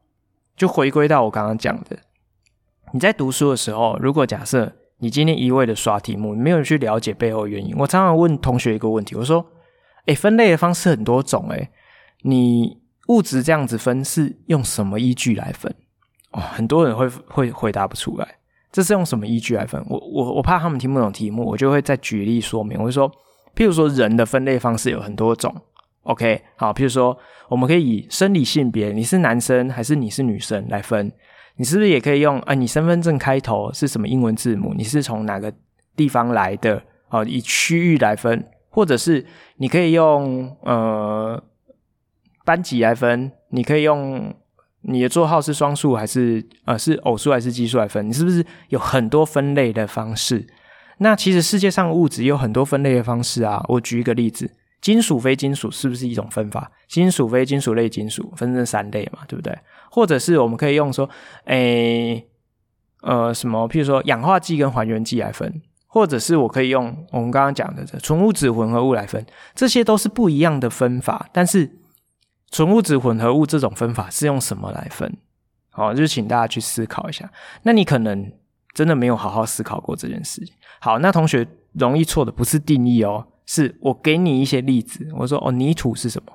[0.56, 1.98] 就回归到我刚刚讲的，
[2.94, 7.74] 你在读书的时候，如果假设你今天一味的刷题目，没有去了解背后原因。
[7.76, 9.46] 我常常问同学一个问题，我说。
[10.06, 11.70] 诶，分类的方式很多种诶，
[12.22, 15.72] 你物质这样子分是用什么依据来分？
[16.32, 18.26] 哦，很多人会会回答不出来，
[18.70, 19.84] 这是用什么依据来分？
[19.88, 22.78] 我我我怕他们听不懂题目，我就会再举例说明。
[22.78, 23.10] 我就说，
[23.54, 25.54] 譬如说人的分类方式有很多种
[26.02, 27.16] ，OK，好，譬如说
[27.48, 31.12] 我们可以以生理性别，你是男生还是你是女生来分，
[31.56, 32.54] 你是不是也可以用啊？
[32.54, 34.72] 你身份证开头是什么英文字母？
[34.74, 35.52] 你是从哪个
[35.94, 36.82] 地方来的？
[37.08, 38.44] 好，以区域来分。
[38.74, 39.26] 或者是
[39.58, 41.38] 你可以用呃
[42.42, 44.34] 班级来分，你可以用
[44.82, 50.46] 你的座号是双数还是呃是偶数还是奇数来分，你是不是有很多分类的方式？
[50.98, 53.64] 那其实世界上物质有很多分类的方式啊。
[53.68, 56.70] 我举一个例子，金属非金属是不是一种分法？
[56.88, 59.56] 金属非金属类金属分成三类嘛，对不对？
[59.90, 61.08] 或者是我们可以用说，
[61.46, 62.24] 诶
[63.02, 65.62] 呃什么，譬如说氧化剂跟还原剂来分。
[65.94, 69.22] 或者是我可以用我们刚刚讲的这纯物质混合物来分，
[69.54, 71.28] 这些都是不一样的分法。
[71.34, 71.70] 但是
[72.52, 75.16] 纯物质混合物这种分法是用什么来分？
[75.70, 77.32] 好，就请大家去思考一下。
[77.62, 78.30] 那你可能
[78.74, 80.54] 真的没有好好思考过这件事情。
[80.78, 85.08] 好，那同学容易错的不是定义哦，是我给你一些例子。
[85.16, 86.30] 我说哦，泥土是什么？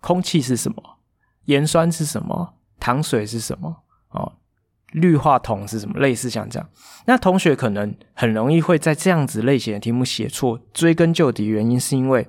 [0.00, 0.98] 空气是什么？
[1.44, 2.54] 盐酸是什么？
[2.80, 3.84] 糖水是什么？
[4.10, 4.32] 哦。
[4.92, 6.00] 氯化铜是什么？
[6.00, 6.68] 类似像这样，
[7.06, 10.58] 那同学可能很容易会在这样子类型的题目写错。
[10.74, 12.28] 追根究底，原因是因为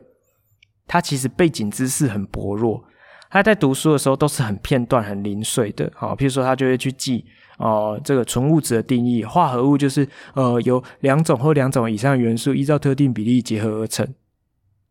[0.86, 2.84] 他其实背景知识很薄弱，
[3.32, 5.91] 他在读书的时候都是很片段、很零碎的。
[5.96, 7.26] 好，譬如说他就会去记
[7.58, 14.06] 哦、呃，这个纯物质的定义，化合物就是呃由两种或两种以上元素依照特定比例结合而成，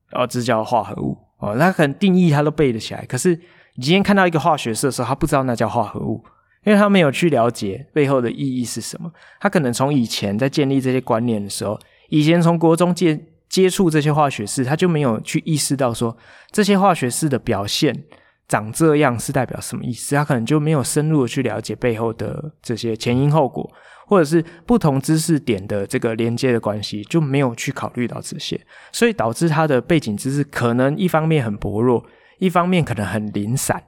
[0.09, 1.57] 然后这叫化合物哦。
[1.59, 3.37] 他可能定义他都背得起来，可是
[3.75, 6.25] 你今天看到一个化学式的时候，他不知道那叫化合物。
[6.63, 16.15] 因为他没有去了解背后的意义是什么，他可能从以前在建立这些观念的时候，以前从国中接接触这些化学式，他就没有去意识到说
[16.51, 18.05] 这些化学式的表现
[18.51, 23.71] 长这样是代表什么意思，他可能就没有深入的去了解背后的这些前因后果，
[24.09, 28.61] 或者是不同知识点的这个连接的关系，就没有去考虑到这些，
[28.91, 32.05] 所以导致他的背景知识可能一方面很薄弱，
[32.41, 33.85] 一方面可能很零散，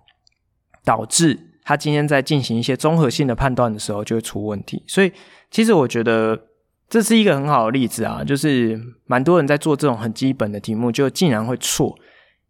[0.84, 1.48] 导致。
[1.64, 4.82] 他今天在进行一些综合性的判断的时候，就会出问题。
[4.86, 5.12] 所以，
[5.48, 6.48] 其实我觉得
[6.88, 11.96] 这是一个很好的例子啊，就是蛮多人在做这种很基本的题目，就竟然会错。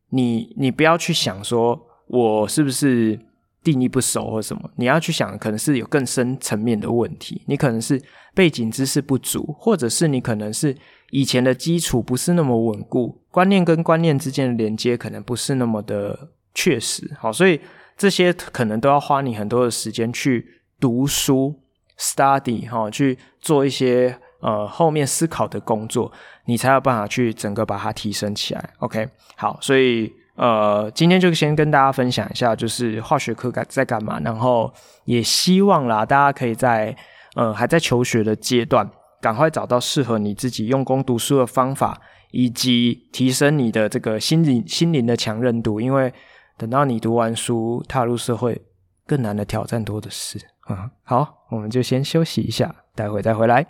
[0.08, 3.18] 你你不要去想说我是不是
[3.62, 7.42] 定义不熟或什么，你要去想可能是有更深层面的问题。
[7.46, 8.00] 你可能是
[8.34, 10.76] 背景知识不足，或者是你可能是
[11.10, 17.14] 以前的基础不是那么稳固，观念跟观念之间的连接可能不是那么的确实。
[17.18, 17.60] 好，所以。
[17.94, 21.54] 这些可能都要花你很多的时间去读书、
[21.98, 26.10] study 哈，去做一些呃后面思考的工作，
[26.46, 28.70] 你才有办法去整个把它提升起来。
[28.78, 34.72] OK，好，所以呃今天就先跟大家分享一下，就是化学课干在干嘛，然后
[35.04, 36.96] 也希望啦，大家可以在
[37.34, 38.88] 呃还在求学的阶段，
[39.20, 46.12] 赶快找到适合你自己用功读书的方法，以及提升你的这个心灵心灵的强韧度，因为。
[46.58, 48.62] 等到你读完书，踏入社会，
[49.04, 50.38] 更难的挑战多的是。
[50.68, 53.66] 嗯，好，我们就先休息一下，待会再回来。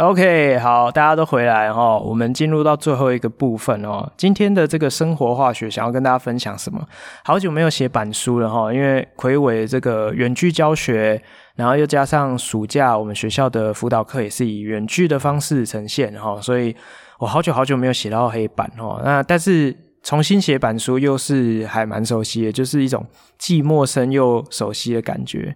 [0.00, 4.10] OK，好，大家都回来哈，我们进入到最后一个部分哦。
[4.16, 6.82] 今天的这个生活化学，想要跟大家分享什么？
[7.22, 11.20] 好久没有写板书了哈，因为魁伟这个远距教学，
[11.54, 16.74] 然后又加上暑假，我们学校的辅导课也是以远距的方式呈现哈，所以
[17.18, 19.02] 我好久好久没有写到黑板哦。
[19.04, 23.04] 那但是重新写板书又是还蛮熟悉的，就是一种
[23.36, 25.54] 既陌生又熟悉的感觉。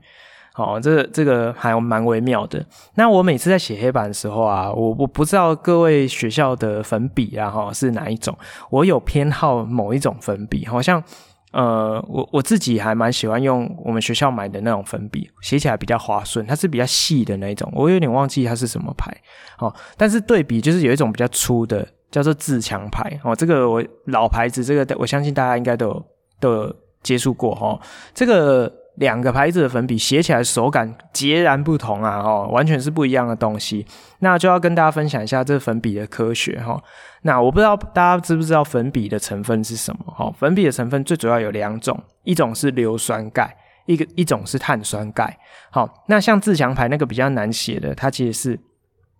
[0.56, 2.64] 好，这这个还蛮微妙的。
[2.94, 8.38] 那我每次在写黑板的时候啊，我我不知道各位学校的粉笔啊，哈是哪一种。
[8.70, 11.02] 我有偏好某一种粉笔，好像
[11.50, 17.68] 呃，我我自己还蛮喜欢用我们学校买的那种粉笔，写起来比较滑顺，它是比较细的那一种。
[17.74, 19.12] 我有点忘记它是什么牌。
[19.56, 23.18] 好，但是对比就是有一种比较粗的，叫做自强牌。
[23.24, 26.06] 哦，这个我老牌子，这个我相信大家应该都有
[26.38, 27.76] 都有接触过哈。
[28.14, 28.72] 这个。
[28.96, 33.84] 两个牌子的粉笔写起来手感截然不同啊，哦，完全是不一样的东西。
[34.20, 36.80] 那就要跟大家分享一下这粉笔的科学哈。
[37.22, 40.12] 那我不知道大家知不知道粉笔的成分是什么？
[40.12, 45.36] 哈，粉笔的成分最主要有两种，一种是硫酸钙，一个一种是碳酸钙。
[45.70, 48.60] 好，那像自强牌那个比较难写的，它其实是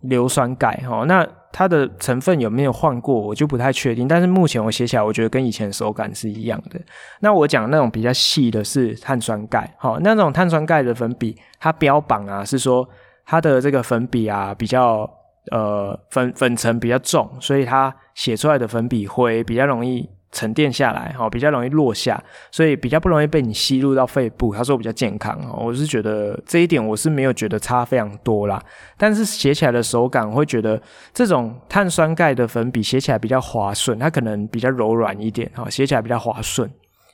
[0.01, 0.71] 硫酸钙。
[0.87, 4.09] 哈，那它的成分有没有换过，我就不太确定。
[4.09, 6.77] 但是目前我写起来，我觉得跟以前手感是一样的。
[7.21, 12.85] 那我讲那种比较细的是碳酸钙，好，那种碳酸钙的粉笔，它标榜啊是说
[13.25, 15.09] 它的这个粉笔啊比较
[15.49, 20.09] 呃粉粉尘比较重，所以它写出来的粉笔灰比较容易。
[20.35, 22.21] 沉淀下来，哈，比较容易落下，
[22.51, 24.53] 所以比较不容易被你吸入到肺部。
[24.53, 28.61] 他说比较健康，我是觉得这一点我是没有觉得差非常多啦。
[28.97, 30.79] 但是写起来的手感，会觉得
[31.13, 36.69] 这种碳酸钙的粉笔写起来比较滑顺，它可能比较柔软一点，哈，写起来比较滑顺。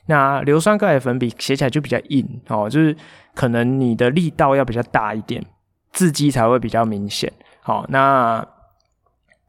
[0.06, 2.96] 那硫酸钙的粉笔写起来就比较硬，哦，就是
[3.36, 5.40] 可能你的力道要比较大一点，
[5.92, 7.32] 字迹才会比较明显。
[7.60, 8.44] 好，那。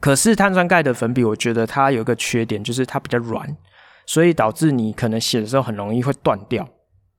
[0.04, 3.48] 可是碳酸钙的粉笔，我觉得它有一个缺点，就是它比较软，
[4.06, 6.68] 所以导致你可能写的时候很容易会断掉。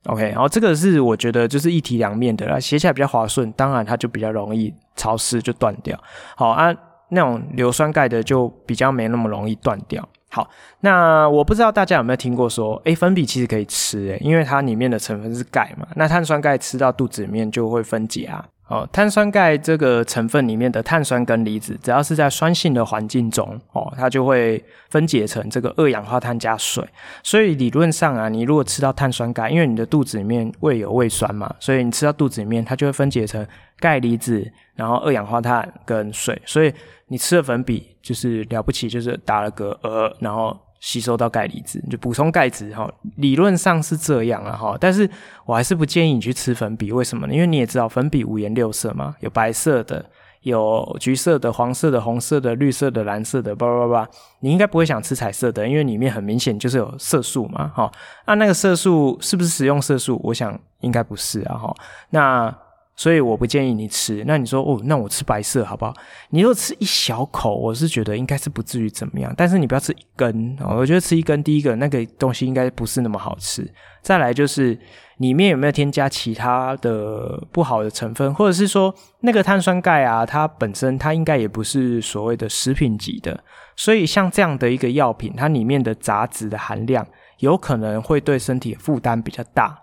[0.04, 5.98] OK，然后这个是我觉得就是一体两面的啦，写起来比较滑顺，当然它就比较容易潮湿就断掉。
[6.36, 6.74] 好啊，
[7.08, 10.06] 那种硫酸钙的就比较没那么容易断掉。
[10.30, 10.46] 好，
[10.80, 18.44] 那我不知道大家有没有听过说，诶，粉笔其实可以吃诶，因为它里面的成分是钙嘛，那碳酸钙吃到肚子里面就会分解啊。
[18.66, 26.82] 哦，碳酸钙这个成分里面的碳酸根离子，只要是在酸性的环境中，哦，它就会分解成这个二氧化碳加水。
[27.22, 33.46] 所以理论上啊，你如果吃到碳酸钙，因为你的肚子里面胃有胃酸嘛，所以你吃到肚子里面，它就会分解成
[33.78, 36.40] 钙离子，然后二氧化碳跟水。
[36.46, 36.72] 所以
[37.08, 40.58] 你吃了粉笔，就是了不起，就是打了个呃，然后。
[40.84, 45.08] 吸收到钙离子，就补充钙质哈，理论上是这样啊哈，但是
[45.46, 47.32] 我还是不建议你去吃粉笔，为什么呢？
[47.32, 50.04] 因为你也知道粉笔五颜六色嘛，有白色的，
[50.42, 54.06] 有橘色的、黄色的、红色的、绿色的、蓝色的，叭叭叭，
[54.40, 57.90] 你应该不会想吃彩色的，因为里面很明显就是有色素嘛哈。
[58.26, 60.20] 那那个色素是不是食用色素？
[60.22, 61.74] 我想应该不是啊哈。
[62.10, 62.54] 那
[62.96, 64.22] 所以我不建议你吃。
[64.26, 65.92] 那你说哦，那我吃白色好不好？
[66.30, 69.34] 你如果吃一小口，我是觉得应该是不至于怎么样。
[69.36, 70.76] 但是你不要吃一根哦。
[70.76, 73.68] 我觉得吃一根，第一个那个东西应该不是那么好吃。
[74.00, 74.78] 再来就是
[75.16, 83.42] 里面有没有添加其他的不好的成分，或者是说那个碳酸钙啊，它本身它应该也不是所谓的食品级的。
[83.76, 87.04] 所以像这样的一个药品，它里面的杂质的含量
[87.38, 89.76] 有可能会对身体负担比较大。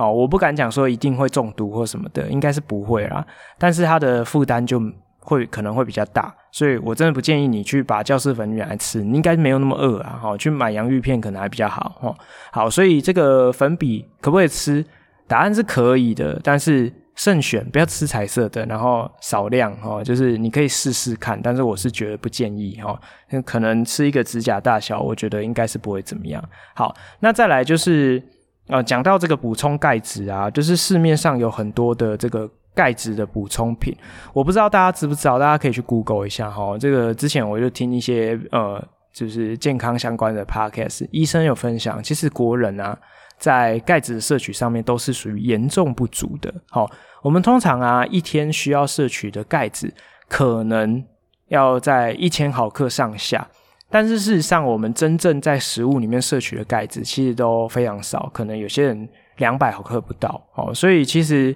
[0.00, 3.22] 哦，我不敢讲说一定会中毒或什么的，应该是不会啦。
[3.58, 4.80] 但是它的负担就
[5.18, 10.18] 会可能会比较大，所以我真的不建议你去把教室粉笔来吃，你应该没有那么饿啊。
[10.22, 11.98] 好，去买洋芋片可能还比较好。
[12.00, 12.16] 哦，
[12.50, 14.82] 好，所以这个粉笔可不可以吃？
[15.28, 22.98] 答案是可以的，但是慎选，不要吃彩色的，然后少量哦，就是你可以试试看，但是我是觉得不建议哦，
[23.44, 26.42] 可能吃一个指甲大小，我觉得应该是不会怎么样。
[26.74, 28.22] 好，那再来就是。
[28.70, 33.94] 呃，讲到这个补充钙质啊，就是市面上有很多的这个钙质的补充品，
[34.32, 36.78] 我不知道大家知不知道，大家可以去 Google 一下哈。
[36.78, 42.96] 这个之前我就听一些呃，就是健康相关的 Podcast，医生有分享，其实国人啊，
[43.38, 46.54] 在钙质的摄取上面都是属于严重不足的。
[46.70, 46.88] 好，
[47.22, 49.92] 我们通常啊，一天需要摄取的钙质
[50.28, 51.04] 可能
[51.48, 53.48] 要在一千毫克上下。
[53.90, 60.72] 但是事实上，我们真正在食物里面摄取的钙质其实都非常少，可能有些人两百毫克不到哦。
[60.72, 61.54] 所以其实，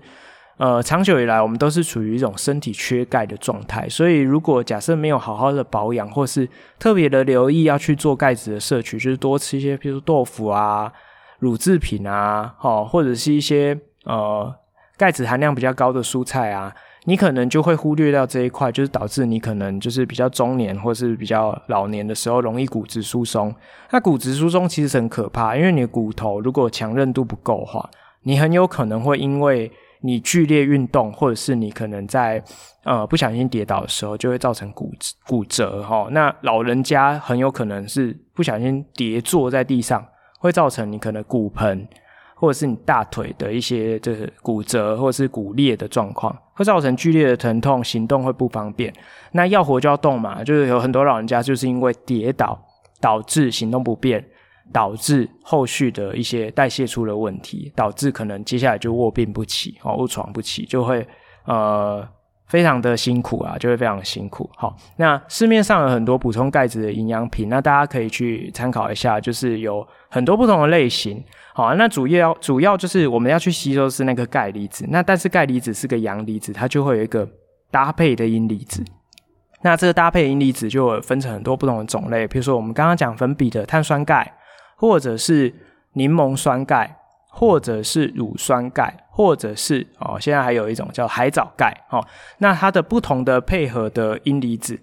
[0.57, 3.89] 呃，长久以来我们都是处于一种身体缺钙的状态。
[3.89, 10.93] 所以如果假设没有好好的保养，或是特别的留意要去做钙质的摄取，就是多吃一些，比如豆腐啊、
[11.39, 14.53] 乳制品啊，哦，或者是一些呃
[14.97, 16.75] 钙质含量比较高的蔬菜啊。
[17.05, 23.55] 你可能就会忽略掉这一块，就是导致你可能就是比较中年或是比较老年的时候，容易骨质疏松。
[23.91, 27.91] 那骨质疏松其实很可怕，因为你的骨头如果强韧度不够的话，
[28.23, 32.43] 你很有可能会因为你剧烈运动，或者是你可能在
[32.85, 34.91] 呃不小心跌倒的时候，就会造成骨
[35.27, 35.87] 骨折。
[36.11, 40.03] 那老人家很有可能是不小心跌坐在地上，
[40.39, 41.87] 会造成你可能骨盆。
[42.45, 48.93] 或者是你大腿的一些就是骨折或者是骨裂的状况，会造成剧烈的疼痛，行动会不方便。
[49.33, 52.63] 那要活就要动嘛，就是有很多老人家就是因为跌倒
[53.01, 54.23] 导致行动不便，
[54.71, 61.07] 导致后续的一些代谢出了问题，导致可能接下来就卧病不起哦，卧床不起，就会
[61.47, 62.07] 呃。
[62.47, 64.49] 非常的辛苦啊，就会非常辛苦。
[64.55, 71.25] 好，那市面上有很多补充钙质的营养品，那大家可以去参考一下，就是有很多不同的类型。
[71.55, 77.27] 好，那主要主要就是我们要去吸收是那个钙离子，那但是钙离子是个阳离子，它就会有一个
[77.71, 78.85] 搭配的阴离子。
[79.63, 84.35] 那这个搭配阴离子就会分成很多不同的种类，比如说我们刚刚讲粉笔的碳酸钙，
[84.77, 85.55] 或者是
[85.93, 86.99] 柠檬酸钙。
[87.37, 92.01] 或者是乳酸钙，或者是哦，现在还有一种叫海藻钙哦。
[92.39, 94.81] 那它的不同的配合的阴离子，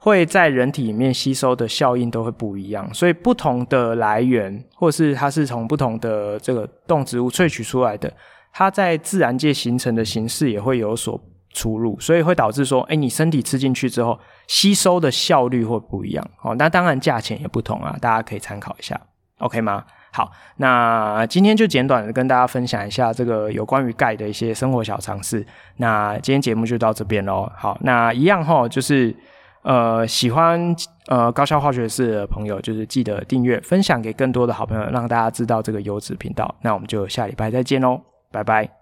[0.00, 2.92] 会在人体里面吸收的效应都会不一样。
[2.92, 8.12] 所以不同的来源，或是它是从不同的这个动植物萃取出来的，
[8.52, 11.20] 它在自然界形成的形式也会有所
[11.52, 16.54] 出入，所以会导致说，哎，你身体吃进去之后，吸收的效率会不一样哦。
[16.54, 18.98] 那当然价钱也不同啊，大家可以参考一下
[19.38, 19.84] ，OK 吗？
[20.12, 25.46] 好，那今天就简短的跟大家分享一下这个有关于钙的一些生活小常识。
[25.76, 27.50] 那今天节目就到这边喽。
[27.56, 29.14] 好，那一样哈，就是
[29.62, 30.74] 呃喜欢
[31.08, 36.54] 呃高效化学式的朋友，就是记得订阅、分享给更多的好朋友，让大家知道这个优质频道。
[36.62, 38.00] 那我们就下礼拜再见喽，
[38.30, 38.79] 拜拜。